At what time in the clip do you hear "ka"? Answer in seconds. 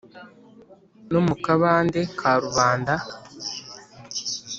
2.19-2.31